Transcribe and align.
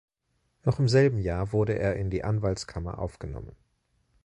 Noch 0.63 0.79
im 0.79 0.89
selben 0.89 1.19
Jahr 1.19 1.51
wurde 1.51 1.77
er 1.77 1.95
in 1.95 2.09
die 2.09 2.23
Anwaltskammer 2.23 2.97
aufgenommen. 2.97 3.55